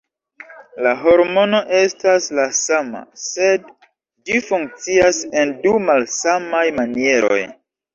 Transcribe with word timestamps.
La 0.87 0.93
hormono 1.11 1.59
estas 1.81 2.31
la 2.41 2.47
sama, 2.61 3.03
sed 3.27 3.71
ĝi 4.33 4.43
funkcias 4.51 5.25
en 5.45 5.57
du 5.63 5.79
malsamaj 5.89 6.69
manieroj. 6.85 7.45